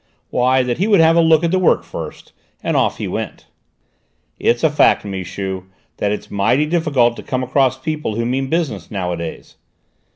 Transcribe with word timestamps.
Why, 0.31 0.63
that 0.63 0.79
he 0.79 0.87
would 0.87 0.99
have 0.99 1.15
a 1.15 1.21
look 1.21 1.43
at 1.43 1.51
the 1.51 1.59
work 1.59 1.83
first, 1.83 2.33
and 2.63 2.75
off 2.75 2.97
he 2.97 3.07
went." 3.07 3.45
"It's 4.39 4.63
a 4.63 4.69
fact, 4.71 5.05
Michu, 5.05 5.65
that 5.97 6.11
it's 6.11 6.31
mighty 6.31 6.65
difficult 6.65 7.15
to 7.17 7.21
come 7.21 7.43
across 7.43 7.77
people 7.77 8.15
who 8.15 8.25
mean 8.25 8.47
business 8.49 8.89
nowadays. 8.89 9.57